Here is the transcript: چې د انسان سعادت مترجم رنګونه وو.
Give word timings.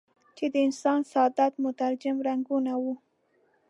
چې 0.37 0.45
د 0.53 0.55
انسان 0.67 0.99
سعادت 1.11 1.53
مترجم 1.63 2.17
رنګونه 2.27 2.71
وو. 2.83 2.93